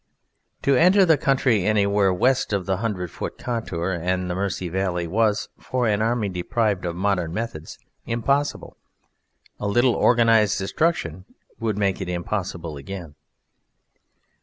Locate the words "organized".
9.93-10.57